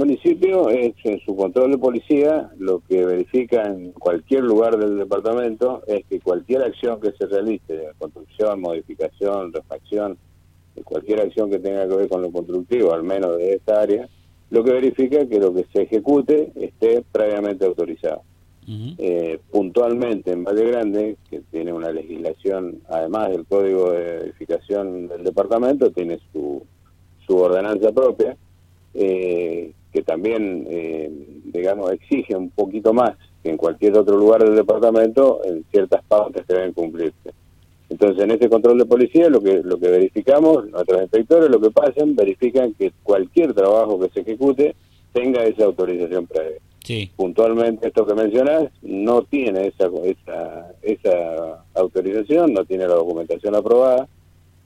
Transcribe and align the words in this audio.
municipio 0.00 0.70
es 0.70 0.94
en 1.04 1.20
su 1.20 1.36
control 1.36 1.72
de 1.72 1.78
policía 1.78 2.50
lo 2.58 2.80
que 2.80 3.04
verifica 3.04 3.64
en 3.66 3.92
cualquier 3.92 4.42
lugar 4.44 4.78
del 4.78 4.96
departamento 4.96 5.82
es 5.86 6.04
que 6.06 6.20
cualquier 6.20 6.62
acción 6.62 7.00
que 7.00 7.12
se 7.12 7.26
realice, 7.26 7.88
construcción, 7.98 8.60
modificación, 8.60 9.52
refacción, 9.52 10.16
cualquier 10.84 11.20
acción 11.20 11.50
que 11.50 11.58
tenga 11.58 11.86
que 11.86 11.96
ver 11.96 12.08
con 12.08 12.22
lo 12.22 12.32
constructivo, 12.32 12.94
al 12.94 13.02
menos 13.02 13.36
de 13.36 13.54
esta 13.54 13.82
área, 13.82 14.08
lo 14.48 14.64
que 14.64 14.72
verifica 14.72 15.26
que 15.26 15.38
lo 15.38 15.52
que 15.52 15.66
se 15.72 15.82
ejecute 15.82 16.50
esté 16.56 17.04
previamente 17.12 17.66
autorizado. 17.66 18.22
Eh, 18.98 19.40
puntualmente 19.50 20.30
en 20.30 20.44
Valle 20.44 20.64
Grande, 20.64 21.16
que 21.28 21.40
tiene 21.50 21.72
una 21.72 21.90
legislación, 21.90 22.80
además 22.88 23.30
del 23.30 23.44
código 23.44 23.90
de 23.90 24.18
edificación 24.18 25.08
del 25.08 25.24
departamento, 25.24 25.90
tiene 25.90 26.20
su, 26.32 26.62
su 27.26 27.36
ordenanza 27.36 27.90
propia, 27.90 28.36
eh, 28.94 29.72
que 29.92 30.02
también, 30.02 30.66
eh, 30.68 31.10
digamos, 31.44 31.92
exige 31.92 32.36
un 32.36 32.50
poquito 32.50 32.92
más 32.92 33.16
que 33.42 33.50
en 33.50 33.56
cualquier 33.56 33.96
otro 33.96 34.16
lugar 34.16 34.44
del 34.44 34.56
departamento 34.56 35.40
en 35.44 35.64
ciertas 35.70 36.02
pautas 36.04 36.44
que 36.46 36.54
deben 36.54 36.72
cumplirse. 36.72 37.32
Entonces, 37.88 38.22
en 38.22 38.30
este 38.30 38.48
control 38.48 38.78
de 38.78 38.84
policía, 38.84 39.28
lo 39.28 39.40
que 39.40 39.62
lo 39.64 39.78
que 39.78 39.88
verificamos, 39.88 40.68
nuestros 40.70 41.02
inspectores 41.02 41.50
lo 41.50 41.60
que 41.60 41.70
pasan, 41.70 42.14
verifican 42.14 42.72
que 42.74 42.92
cualquier 43.02 43.52
trabajo 43.52 43.98
que 43.98 44.10
se 44.10 44.20
ejecute 44.20 44.76
tenga 45.12 45.42
esa 45.42 45.64
autorización 45.64 46.26
previa. 46.26 46.60
Sí. 46.84 47.10
Puntualmente, 47.16 47.88
esto 47.88 48.06
que 48.06 48.14
mencionas 48.14 48.70
no 48.82 49.22
tiene 49.22 49.66
esa, 49.66 49.90
esa, 50.04 50.72
esa 50.82 51.64
autorización, 51.74 52.54
no 52.54 52.64
tiene 52.64 52.86
la 52.86 52.94
documentación 52.94 53.54
aprobada, 53.56 54.08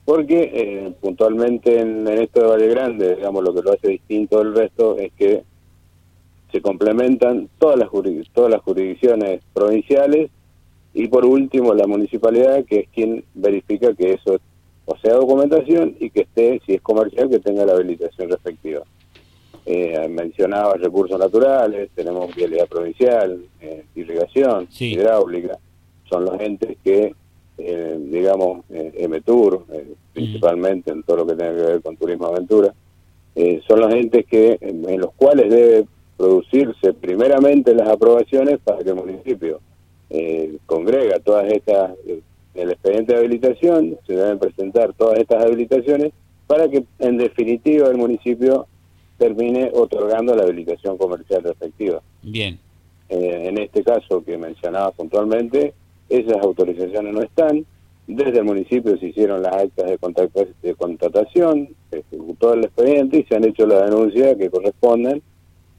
porque 0.05 0.51
eh, 0.53 0.93
puntualmente 1.01 1.79
en, 1.79 2.07
esto 2.07 2.41
de 2.41 2.47
Valle 2.47 2.67
Grande, 2.67 3.15
digamos, 3.15 3.43
lo 3.43 3.53
que 3.53 3.61
lo 3.63 3.73
hace 3.73 3.89
distinto 3.89 4.37
del 4.37 4.55
resto 4.55 4.97
es 4.97 5.11
que 5.13 5.43
se 6.51 6.61
complementan 6.61 7.49
todas 7.57 7.77
las, 7.77 7.89
todas 8.31 8.51
las 8.51 8.61
jurisdicciones 8.61 9.41
provinciales 9.53 10.29
y 10.93 11.07
por 11.07 11.25
último 11.25 11.73
la 11.73 11.87
municipalidad, 11.87 12.63
que 12.65 12.81
es 12.81 12.89
quien 12.89 13.25
verifica 13.33 13.93
que 13.93 14.13
eso 14.13 14.39
o 14.85 14.95
sea 14.97 15.15
documentación 15.15 15.95
y 15.99 16.11
que 16.11 16.21
esté, 16.21 16.61
si 16.65 16.75
es 16.75 16.81
comercial, 16.81 17.27
que 17.29 17.39
tenga 17.39 17.65
la 17.65 17.73
habilitación 17.73 18.29
respectiva. 18.29 18.83
Eh, 19.65 20.07
mencionaba 20.07 20.75
recursos 20.75 21.17
naturales, 21.17 21.89
tenemos 21.95 22.33
vialidad 22.35 22.67
provincial, 22.67 23.43
eh, 23.59 23.83
irrigación, 23.95 24.67
hidráulica, 24.79 25.57
son 26.07 26.25
los 26.25 26.39
entes 26.39 26.77
que 26.83 27.15
eh, 27.57 27.97
digamos, 27.99 28.65
eh, 28.69 28.91
Emetur, 28.97 29.65
eh, 29.71 29.93
principalmente 30.13 30.91
en 30.91 31.03
todo 31.03 31.17
lo 31.17 31.27
que 31.27 31.35
tenga 31.35 31.55
que 31.55 31.61
ver 31.61 31.81
con 31.81 31.95
turismo 31.95 32.27
aventura, 32.27 32.73
eh, 33.35 33.61
son 33.67 33.79
los 33.81 33.93
entes 33.93 34.25
que 34.25 34.57
en, 34.61 34.99
los 34.99 35.13
cuales 35.13 35.49
debe 35.49 35.85
producirse 36.17 36.93
primeramente 36.93 37.73
las 37.73 37.89
aprobaciones 37.89 38.59
para 38.63 38.83
que 38.83 38.89
el 38.89 38.95
municipio 38.95 39.59
congrega 40.65 41.19
todas 41.19 41.51
estas, 41.51 41.91
el 42.53 42.71
expediente 42.71 43.11
de 43.11 43.19
habilitación, 43.19 43.97
se 44.07 44.13
deben 44.13 44.39
presentar 44.39 44.93
todas 44.93 45.19
estas 45.19 45.43
habilitaciones 45.43 46.13
para 46.47 46.69
que 46.69 46.85
en 46.99 47.17
definitiva 47.17 47.89
el 47.89 47.97
municipio 47.97 48.67
termine 49.17 49.71
otorgando 49.73 50.33
la 50.33 50.43
habilitación 50.43 50.97
comercial 50.97 51.43
respectiva. 51.43 52.01
Bien. 52.21 52.57
en 53.09 53.57
este 53.57 53.83
caso 53.83 54.23
que 54.23 54.37
mencionaba 54.37 54.91
puntualmente, 54.91 55.73
esas 56.09 56.37
autorizaciones 56.41 57.13
no 57.13 57.21
están. 57.21 57.65
Desde 58.07 58.39
el 58.39 58.45
municipio 58.45 58.97
se 58.97 59.07
hicieron 59.07 59.41
las 59.41 59.53
actas 59.55 59.85
de, 59.87 60.47
de 60.61 60.75
contratación, 60.75 61.69
se 61.89 61.99
ejecutó 61.99 62.53
el 62.53 62.65
expediente 62.65 63.19
y 63.19 63.23
se 63.23 63.35
han 63.35 63.45
hecho 63.45 63.65
las 63.65 63.89
denuncias 63.89 64.37
que 64.37 64.49
corresponden, 64.49 65.23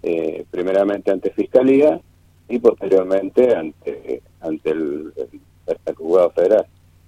eh, 0.03 0.45
primeramente 0.51 1.13
ante 1.13 1.31
Fiscalía 1.31 2.01
y 2.49 2.59
posteriormente 2.59 3.55
ante, 3.55 4.23
ante 4.41 4.71
el, 4.71 5.13
el, 5.17 5.41
el 5.87 5.95
Juzgado 5.95 6.31
Federal. 6.31 6.67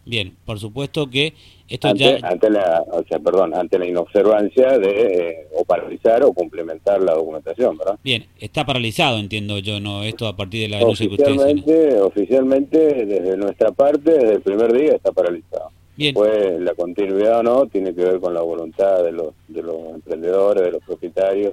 Bien, 0.08 0.34
por 0.46 0.58
supuesto 0.58 1.10
que 1.10 1.34
esto 1.68 1.88
ante, 1.88 2.18
ya... 2.18 2.26
Ante 2.26 2.48
la, 2.48 2.82
o 2.90 3.04
sea, 3.04 3.18
perdón, 3.18 3.54
ante 3.54 3.78
la 3.78 3.86
inobservancia 3.86 4.78
de 4.78 4.90
eh, 4.90 5.48
o 5.54 5.66
paralizar 5.66 6.24
o 6.24 6.32
complementar 6.32 7.02
la 7.02 7.12
documentación, 7.12 7.76
¿verdad? 7.76 7.98
Bien, 8.02 8.24
está 8.40 8.64
paralizado, 8.64 9.18
entiendo 9.18 9.58
yo, 9.58 9.80
¿no? 9.80 10.02
Esto 10.04 10.26
a 10.26 10.34
partir 10.34 10.62
de 10.62 10.68
la 10.68 10.78
denuncia 10.78 11.06
que 11.06 11.14
ustedes... 11.14 12.00
Oficialmente, 12.00 12.78
desde 13.04 13.36
nuestra 13.36 13.70
parte, 13.70 14.12
desde 14.12 14.34
el 14.36 14.40
primer 14.40 14.72
día 14.72 14.92
está 14.92 15.12
paralizado. 15.12 15.72
Bien. 15.94 16.14
Pues 16.14 16.58
la 16.58 16.74
continuidad 16.74 17.40
o 17.40 17.42
no 17.42 17.66
tiene 17.66 17.94
que 17.94 18.02
ver 18.02 18.18
con 18.18 18.32
la 18.32 18.40
voluntad 18.40 19.04
de 19.04 19.12
los, 19.12 19.34
de 19.48 19.62
los 19.62 19.76
emprendedores, 19.94 20.64
de 20.64 20.70
los 20.72 20.82
propietarios, 20.84 21.52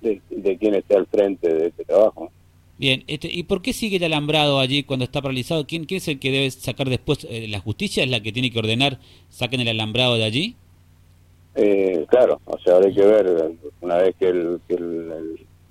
de, 0.00 0.22
de 0.30 0.56
quien 0.56 0.76
esté 0.76 0.96
al 0.96 1.06
frente 1.06 1.52
de 1.52 1.66
este 1.66 1.84
trabajo. 1.84 2.31
Bien, 2.82 3.04
este, 3.06 3.28
¿y 3.30 3.44
por 3.44 3.62
qué 3.62 3.72
sigue 3.72 3.98
el 3.98 4.02
alambrado 4.02 4.58
allí 4.58 4.82
cuando 4.82 5.04
está 5.04 5.22
paralizado? 5.22 5.68
¿Quién, 5.68 5.84
quién 5.84 5.98
es 5.98 6.08
el 6.08 6.18
que 6.18 6.32
debe 6.32 6.50
sacar 6.50 6.88
después? 6.88 7.24
Eh, 7.30 7.46
¿La 7.48 7.60
justicia 7.60 8.02
es 8.02 8.10
la 8.10 8.20
que 8.20 8.32
tiene 8.32 8.50
que 8.50 8.58
ordenar 8.58 8.98
saquen 9.28 9.60
el 9.60 9.68
alambrado 9.68 10.16
de 10.16 10.24
allí? 10.24 10.56
Eh, 11.54 12.04
claro, 12.08 12.40
o 12.44 12.58
sea, 12.58 12.74
ahora 12.74 12.88
hay 12.88 12.92
que 12.92 13.06
ver, 13.06 13.52
una 13.82 13.98
vez 13.98 14.16
que 14.18 14.30
el, 14.30 14.60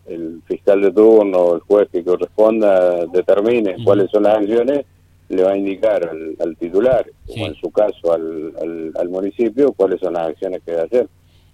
el, 0.07 0.41
fiscal 0.47 0.81
de 0.81 0.91
turno 0.93 1.37
o 1.37 1.55
el 1.55 1.61
juez 1.63 1.89
que 1.91 2.01
corresponda 2.01 3.05
determine 3.07 3.75
cuáles 3.83 4.09
son 4.09 4.23
las 4.23 4.37
acciones, 4.37 4.85
le 5.27 5.43
va 5.43 5.51
a 5.51 5.57
indicar 5.57 6.09
al, 6.39 6.55
titular, 6.55 7.05
o 7.27 7.45
en 7.45 7.55
su 7.55 7.71
caso 7.71 8.13
al, 8.13 8.93
al 8.97 9.09
municipio, 9.09 9.73
cuáles 9.73 9.99
son 9.99 10.13
las 10.13 10.29
acciones 10.29 10.61
que 10.65 10.71
debe 10.71 10.83
hacer. 10.83 11.07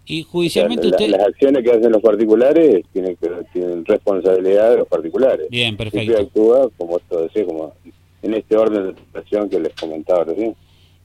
Y 0.07 0.23
judicialmente 0.23 0.88
usted... 0.88 1.09
Las 1.09 1.28
acciones 1.28 1.63
que 1.63 1.72
hacen 1.72 1.91
los 1.91 2.01
particulares 2.01 2.85
tienen, 2.94 3.18
que, 3.18 3.29
tienen 3.51 3.84
responsabilidad 3.84 4.72
de 4.72 4.78
los 4.78 4.88
particulares. 4.88 5.47
Bien, 5.50 5.75
perfecto. 5.75 6.18
actúa, 6.18 6.69
como 6.78 6.97
esto 6.97 7.23
decía, 7.23 7.45
como 7.45 7.73
en 8.22 8.34
este 8.34 8.56
orden 8.56 8.88
de 8.88 9.00
situación 9.00 9.50
que 9.50 9.59
les 9.59 9.73
comentaba 9.73 10.23
recién. 10.23 10.56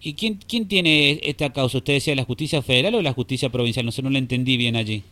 ¿Y 0.00 0.14
quién, 0.14 0.38
quién 0.48 0.68
tiene 0.68 1.20
esta 1.22 1.52
causa? 1.52 1.78
¿Usted 1.78 1.94
decía 1.94 2.14
la 2.14 2.24
justicia 2.24 2.62
federal 2.62 2.94
o 2.94 3.02
la 3.02 3.12
justicia 3.12 3.50
provincial? 3.50 3.84
No 3.84 3.92
sé, 3.92 4.02
no 4.02 4.10
lo 4.10 4.18
entendí 4.18 4.56
bien 4.56 4.76
allí. 4.76 5.02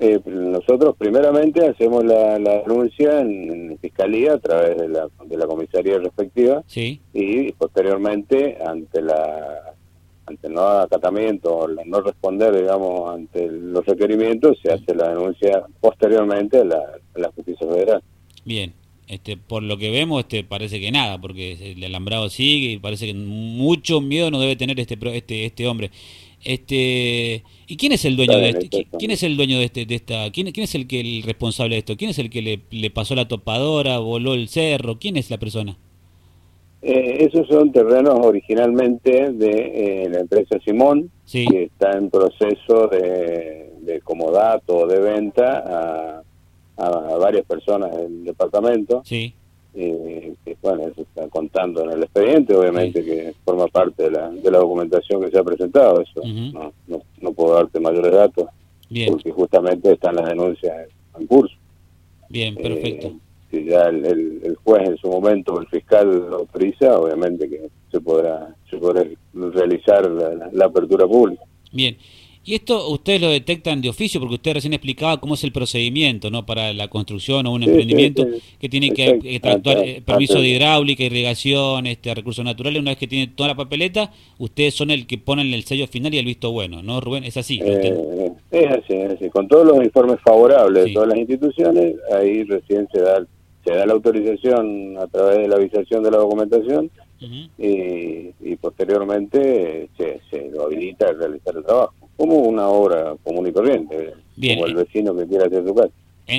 Eh, 0.00 0.20
nosotros 0.26 0.94
primeramente 0.96 1.66
hacemos 1.66 2.04
la, 2.04 2.38
denuncia 2.38 3.20
en, 3.20 3.76
fiscalía 3.80 4.34
a 4.34 4.38
través 4.38 4.76
de 4.76 4.88
la, 4.88 5.08
de 5.24 5.36
la 5.36 5.46
comisaría 5.46 5.98
respectiva 5.98 6.62
sí. 6.68 7.00
y 7.12 7.50
posteriormente 7.52 8.58
ante 8.64 9.02
la 9.02 9.74
ante 10.28 10.48
no 10.48 10.62
acatamiento 10.62 11.68
no 11.86 12.00
responder, 12.00 12.54
digamos, 12.54 13.10
ante 13.14 13.48
los 13.50 13.84
requerimientos, 13.86 14.58
se 14.62 14.72
hace 14.72 14.94
la 14.94 15.08
denuncia 15.08 15.64
posteriormente 15.80 16.58
a 16.60 16.64
la, 16.64 17.32
justicia 17.34 17.66
federal. 17.66 18.02
Bien, 18.44 18.72
este, 19.06 19.36
por 19.36 19.62
lo 19.62 19.76
que 19.78 19.90
vemos, 19.90 20.20
este, 20.20 20.44
parece 20.44 20.80
que 20.80 20.90
nada, 20.90 21.20
porque 21.20 21.72
el 21.72 21.84
alambrado 21.84 22.28
sigue 22.28 22.72
y 22.72 22.78
parece 22.78 23.06
que 23.06 23.14
mucho 23.14 24.00
miedo 24.00 24.30
no 24.30 24.40
debe 24.40 24.56
tener 24.56 24.78
este, 24.78 24.98
este, 25.16 25.46
este 25.46 25.66
hombre. 25.66 25.90
Este, 26.44 27.42
¿y 27.66 27.76
quién 27.76 27.92
es 27.92 28.04
el 28.04 28.16
dueño 28.16 28.38
de 28.38 28.50
este? 28.50 28.86
¿Quién 28.96 29.10
es 29.10 29.22
el 29.24 29.36
dueño 29.36 29.58
de 29.58 29.64
este, 29.64 29.86
de 29.86 29.94
esta? 29.96 30.30
¿Quién, 30.30 30.52
quién 30.52 30.64
es 30.64 30.74
el 30.74 30.86
que 30.86 31.00
el 31.00 31.22
responsable 31.24 31.74
de 31.74 31.78
esto? 31.80 31.96
¿Quién 31.96 32.10
es 32.10 32.18
el 32.18 32.30
que 32.30 32.42
le, 32.42 32.60
le 32.70 32.90
pasó 32.90 33.16
la 33.16 33.26
topadora, 33.26 33.98
voló 33.98 34.34
el 34.34 34.48
cerro? 34.48 34.98
¿Quién 34.98 35.16
es 35.16 35.30
la 35.30 35.38
persona? 35.38 35.76
Eh, 36.80 37.26
esos 37.28 37.48
son 37.48 37.72
terrenos 37.72 38.14
originalmente 38.24 39.32
de 39.32 40.04
eh, 40.04 40.08
la 40.08 40.20
empresa 40.20 40.58
Simón, 40.64 41.10
que 41.30 41.64
está 41.64 41.98
en 41.98 42.08
proceso 42.08 42.86
de, 42.86 43.72
de 43.80 44.00
comodato 44.02 44.76
o 44.76 44.86
de 44.86 45.00
venta 45.00 45.64
a, 45.66 46.22
a, 46.76 47.16
varias 47.16 47.44
personas 47.46 47.96
del 47.96 48.24
departamento. 48.24 49.02
Sí. 49.04 49.34
Eh, 49.74 50.34
que 50.44 50.56
bueno, 50.62 50.84
eso 50.86 51.02
está 51.02 51.28
contando 51.28 51.82
en 51.84 51.90
el 51.90 52.02
expediente, 52.04 52.54
obviamente 52.54 53.04
que 53.04 53.34
forma 53.44 53.66
parte 53.66 54.04
de 54.04 54.10
la, 54.12 54.30
de 54.30 54.50
la 54.50 54.58
documentación 54.58 55.20
que 55.20 55.30
se 55.30 55.38
ha 55.38 55.44
presentado. 55.44 56.00
Eso 56.00 56.22
no, 56.24 56.72
no, 56.86 57.02
no, 57.20 57.32
puedo 57.32 57.54
darte 57.54 57.80
mayores 57.80 58.12
datos, 58.12 58.46
porque 59.08 59.32
justamente 59.32 59.92
están 59.92 60.14
las 60.14 60.28
denuncias 60.28 60.88
en 61.18 61.26
curso. 61.26 61.56
Bien, 62.28 62.54
perfecto 62.54 63.12
si 63.50 63.64
ya 63.64 63.82
el, 63.84 64.56
juez 64.62 64.88
en 64.88 64.96
su 64.98 65.08
momento, 65.08 65.60
el 65.60 65.66
fiscal 65.68 66.08
lo 66.30 66.38
autoriza, 66.38 66.98
obviamente 66.98 67.48
que 67.48 67.68
se 67.90 68.00
podrá, 68.00 68.54
se 68.70 68.76
podrá 68.76 69.04
realizar 69.34 70.08
la, 70.52 70.64
apertura 70.64 71.06
pública. 71.06 71.42
Bien. 71.72 71.96
Y 72.44 72.54
esto 72.54 72.88
ustedes 72.88 73.20
lo 73.20 73.28
detectan 73.28 73.82
de 73.82 73.90
oficio, 73.90 74.20
porque 74.20 74.36
usted 74.36 74.54
recién 74.54 74.72
explicaba 74.72 75.20
cómo 75.20 75.34
es 75.34 75.44
el 75.44 75.52
procedimiento 75.52 76.30
no 76.30 76.46
para 76.46 76.72
la 76.72 76.88
construcción 76.88 77.46
o 77.46 77.52
un 77.52 77.62
emprendimiento 77.62 78.26
que 78.58 78.70
tiene 78.70 78.90
que, 78.90 79.18
que 79.18 79.36
eh, 79.36 80.02
permiso 80.02 80.40
de 80.40 80.48
hidráulica, 80.48 81.02
irrigación, 81.02 81.86
este 81.86 82.14
recursos 82.14 82.42
naturales. 82.42 82.80
Una 82.80 82.92
vez 82.92 82.98
que 82.98 83.06
tiene 83.06 83.26
toda 83.34 83.50
la 83.50 83.54
papeleta, 83.54 84.12
ustedes 84.38 84.72
son 84.72 84.90
el 84.90 85.06
que 85.06 85.18
ponen 85.18 85.52
el 85.52 85.64
sello 85.64 85.86
final 85.88 86.14
y 86.14 86.18
el 86.18 86.24
visto 86.24 86.50
bueno, 86.50 86.82
¿no, 86.82 87.02
Rubén? 87.02 87.24
Es 87.24 87.36
así. 87.36 87.60
Eh, 87.62 88.32
es 88.50 88.66
así, 88.66 88.94
es 88.94 89.12
así. 89.12 89.28
Con 89.28 89.46
todos 89.46 89.66
los 89.66 89.84
informes 89.84 90.16
favorables 90.24 90.86
de 90.86 90.92
todas 90.94 91.08
las 91.10 91.18
instituciones, 91.18 91.96
ahí 92.14 92.44
recién 92.44 92.88
se 92.90 93.02
da 93.02 93.26
se 93.64 93.74
da 93.74 93.86
la 93.86 93.92
autorización 93.92 94.96
a 94.98 95.06
través 95.06 95.38
de 95.38 95.48
la 95.48 95.56
avisación 95.56 96.02
de 96.02 96.10
la 96.10 96.18
documentación 96.18 96.90
y, 97.58 98.56
posteriormente 98.56 99.88
se, 99.96 100.50
lo 100.50 100.64
habilita 100.64 101.08
a 101.08 101.12
realizar 101.12 101.56
el 101.56 101.64
trabajo. 101.64 101.94
como 102.16 102.36
una 102.36 102.68
obra 102.68 103.14
común 103.22 103.46
y 103.46 103.52
corriente, 103.52 104.14
como 104.36 104.66
el 104.66 104.74
vecino 104.74 105.16
que 105.16 105.26
quiera 105.26 105.46
hacer 105.46 105.64
su 105.66 105.74
casa. 105.74 105.92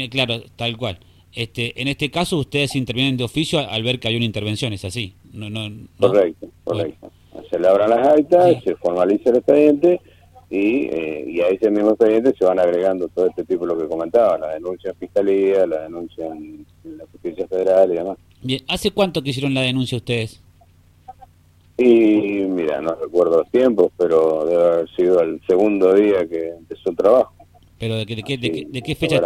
claro, 0.10 0.42
tal 0.56 0.78
cual. 0.78 1.00
Este, 1.34 1.80
en 1.80 1.88
este 1.88 2.10
caso 2.10 2.38
ustedes 2.38 2.76
intervienen 2.76 3.16
de 3.16 3.24
oficio 3.24 3.60
al 3.60 3.84
ver 3.84 4.00
que 4.00 4.08
hay 4.08 4.16
una 4.16 4.26
intervención, 4.26 4.74
¿es 4.74 4.84
así? 4.84 5.14
No, 5.32 5.50
no, 5.50 5.70
Correcto, 6.00 6.50
correcto. 6.64 7.12
Se 7.50 7.60
le 7.60 7.68
abran 7.68 7.92
las 7.92 8.08
actas, 8.08 8.64
se 8.64 8.76
formaliza 8.76 9.30
el 9.30 9.38
expediente 9.38 10.02
y, 10.50 10.86
eh, 10.86 11.26
y, 11.28 11.42
a 11.42 11.48
ese 11.50 11.70
mismo 11.70 11.92
expediente 11.92 12.34
se 12.38 12.46
van 12.46 12.60
agregando 12.60 13.08
todo 13.10 13.28
este 13.28 13.44
tipo 13.44 13.66
de 13.66 13.74
lo 13.74 13.80
que 13.80 13.88
comentaba, 13.88 14.40
la 14.40 14.54
denuncia 14.54 14.90
en 14.90 14.98
fiscalía, 14.98 15.68
la 15.68 15.84
denuncia 15.84 16.26
en, 16.26 16.66
justicia 17.22 17.48
federal 17.48 17.92
y 17.92 17.96
demás. 17.96 18.18
Bien, 18.42 18.62
¿hace 18.68 18.92
cuánto 18.92 19.22
que 19.22 19.32
hicieron 19.32 19.54
la 19.54 19.62
denuncia 19.62 19.98
ustedes? 19.98 20.42
Y 21.78 21.84
mira, 21.84 22.82
no 22.82 22.96
recuerdo 22.96 23.38
los 23.38 23.52
tiempos, 23.52 23.92
pero 23.98 24.46
debe 24.46 24.64
haber 24.64 24.90
sido 24.96 25.22
el 25.22 25.42
segundo 25.48 25.94
día 25.94 26.28
que 26.28 26.50
empezó 26.50 26.90
el 26.90 26.96
trabajo. 26.96 27.34
¿Pero 27.78 27.96
de, 27.96 28.06
qué, 28.06 28.16
de, 28.16 28.24
qué, 28.24 28.68
de 28.70 28.82
qué 28.82 28.96
fecha 28.96 29.22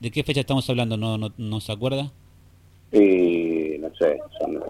de 0.00 0.10
qué 0.10 0.24
fecha 0.24 0.40
estamos 0.40 0.68
hablando? 0.68 0.96
¿No, 0.96 1.16
no, 1.16 1.32
no 1.36 1.60
se 1.60 1.70
acuerda? 1.70 2.10
Y 2.90 3.78
no 3.78 3.88
sé, 3.94 4.18
son, 4.40 4.60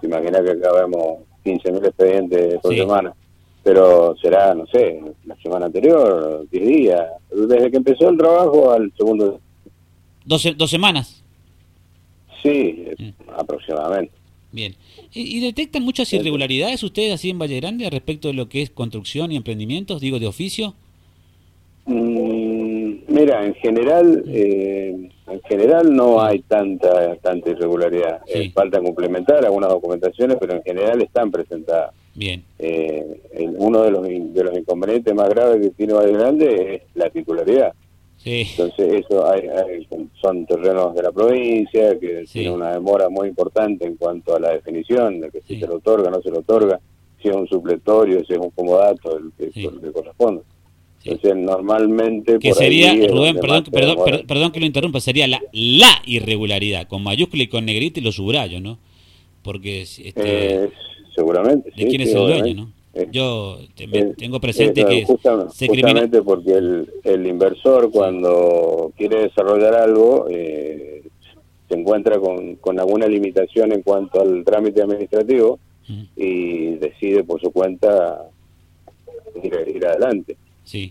te 0.00 0.06
imaginas 0.08 0.42
que 0.42 0.50
acá 0.50 0.72
vemos 0.72 1.18
15.000 1.44 1.86
expedientes 1.86 2.60
por 2.60 2.74
semana, 2.74 3.14
pero 3.62 4.16
será, 4.20 4.54
no 4.54 4.66
sé, 4.66 5.00
la 5.24 5.36
semana 5.36 5.66
anterior, 5.66 6.44
10 6.50 6.66
días, 6.66 7.06
desde 7.30 7.70
que 7.70 7.76
empezó 7.76 8.08
el 8.08 8.18
trabajo 8.18 8.72
al 8.72 8.92
segundo 8.96 9.40
¿Dos, 10.24 10.46
dos 10.56 10.70
semanas? 10.70 11.19
Sí, 12.42 12.84
mm. 12.98 13.30
aproximadamente. 13.36 14.12
Bien. 14.52 14.74
¿Y, 15.12 15.40
detectan 15.40 15.84
muchas 15.84 16.12
irregularidades 16.12 16.82
ustedes 16.82 17.14
así 17.14 17.30
en 17.30 17.38
Valle 17.38 17.60
Grande 17.60 17.88
respecto 17.88 18.28
de 18.28 18.34
lo 18.34 18.48
que 18.48 18.62
es 18.62 18.70
construcción 18.70 19.30
y 19.30 19.36
emprendimientos, 19.36 20.00
digo, 20.00 20.18
de 20.18 20.26
oficio? 20.26 20.74
Mm, 21.86 22.94
mira, 23.08 23.46
en 23.46 23.54
general, 23.54 24.24
eh, 24.28 25.08
en 25.28 25.40
general 25.42 25.94
no 25.94 26.20
hay 26.20 26.40
tanta 26.40 27.16
tanta 27.16 27.50
irregularidad. 27.50 28.20
Eh, 28.26 28.50
falta 28.50 28.80
complementar 28.80 29.44
algunas 29.44 29.70
documentaciones, 29.70 30.36
pero 30.40 30.54
en 30.54 30.62
general 30.62 31.00
están 31.02 31.30
presentadas. 31.30 31.94
Bien. 32.14 32.42
Eh, 32.58 33.20
uno 33.58 33.82
de 33.82 33.90
los, 33.92 34.02
de 34.02 34.44
los 34.44 34.58
inconvenientes 34.58 35.14
más 35.14 35.28
graves 35.28 35.60
que 35.60 35.70
tiene 35.70 35.92
Valle 35.92 36.12
Grande 36.12 36.74
es 36.74 36.82
la 36.94 37.08
titularidad. 37.10 37.72
Entonces, 38.22 39.04
eso 39.04 39.26
hay, 39.30 39.48
son 40.20 40.44
terrenos 40.44 40.94
de 40.94 41.02
la 41.02 41.10
provincia 41.10 41.98
que 41.98 42.24
tiene 42.30 42.50
una 42.50 42.72
demora 42.72 43.08
muy 43.08 43.28
importante 43.28 43.86
en 43.86 43.96
cuanto 43.96 44.36
a 44.36 44.40
la 44.40 44.52
definición 44.52 45.20
de 45.20 45.30
que 45.30 45.40
si 45.40 45.58
se 45.58 45.66
lo 45.66 45.76
otorga, 45.76 46.10
no 46.10 46.20
se 46.20 46.30
lo 46.30 46.40
otorga, 46.40 46.78
si 47.22 47.28
es 47.28 47.34
un 47.34 47.48
supletorio, 47.48 48.22
si 48.26 48.34
es 48.34 48.38
un 48.38 48.50
comodato, 48.50 49.16
el 49.16 49.32
que, 49.38 49.92
corresponde. 49.92 50.42
Entonces, 51.02 51.34
normalmente. 51.34 52.38
Que 52.38 52.52
sería, 52.52 52.92
Rubén, 53.08 53.38
perdón, 53.38 53.64
perdón, 53.72 53.96
perdón, 54.26 54.52
que 54.52 54.60
lo 54.60 54.66
interrumpa, 54.66 55.00
sería 55.00 55.26
la, 55.26 55.40
la 55.52 56.02
irregularidad, 56.04 56.88
con 56.88 57.02
mayúscula 57.02 57.42
y 57.42 57.46
con 57.46 57.64
negrita 57.64 58.00
y 58.00 58.02
los 58.02 58.16
subrayos, 58.16 58.60
¿no? 58.60 58.78
Porque. 59.42 59.80
Este, 59.80 60.12
eh, 60.16 60.70
seguramente. 61.14 61.72
¿De 61.74 61.86
quién 61.86 62.02
es 62.02 62.14
el 62.14 62.20
dueño, 62.20 62.54
no? 62.54 62.79
Eh, 62.92 63.08
Yo 63.12 63.58
eh, 63.76 64.14
tengo 64.16 64.40
presente 64.40 64.84
que 64.84 65.04
justamente 65.04 66.22
porque 66.22 66.52
el, 66.54 66.92
el, 67.04 67.26
inversor 67.26 67.90
cuando 67.92 68.92
quiere 68.96 69.22
desarrollar 69.22 69.74
algo 69.74 70.26
eh, 70.28 71.04
se 71.68 71.78
encuentra 71.78 72.18
con, 72.18 72.56
con 72.56 72.80
alguna 72.80 73.06
limitación 73.06 73.72
en 73.72 73.82
cuanto 73.82 74.20
al 74.20 74.44
trámite 74.44 74.82
administrativo 74.82 75.60
y 76.16 76.76
decide 76.76 77.24
por 77.24 77.40
su 77.40 77.50
cuenta 77.50 78.28
ir, 79.42 79.86
adelante. 79.86 80.36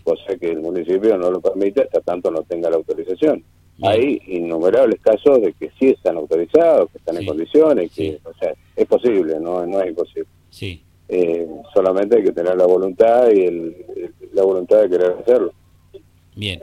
Cosa 0.04 0.36
que 0.38 0.50
el 0.50 0.60
municipio 0.60 1.16
no 1.16 1.30
lo 1.30 1.40
permite 1.40 1.82
hasta 1.82 2.00
tanto 2.00 2.30
no 2.30 2.42
tenga 2.42 2.68
la 2.68 2.76
autorización. 2.76 3.42
Hay 3.82 4.20
innumerables 4.26 5.00
casos 5.00 5.40
de 5.40 5.54
que 5.54 5.70
sí 5.78 5.88
están 5.88 6.18
autorizados, 6.18 6.90
que 6.90 6.98
están 6.98 7.16
en 7.16 7.24
condiciones, 7.24 7.90
que, 7.92 8.20
o 8.24 8.34
sea, 8.34 8.52
es 8.76 8.86
posible, 8.86 9.40
no, 9.40 9.64
no 9.66 9.80
es 9.80 9.88
imposible. 9.88 10.28
Sí. 10.50 10.82
Eh, 11.12 11.48
solamente 11.74 12.16
hay 12.16 12.22
que 12.22 12.32
tener 12.32 12.56
la 12.56 12.66
voluntad 12.66 13.28
y 13.30 13.44
el, 13.44 14.12
la 14.32 14.42
voluntad 14.44 14.82
de 14.82 14.88
querer 14.88 15.16
hacerlo. 15.20 15.52
Bien. 16.36 16.60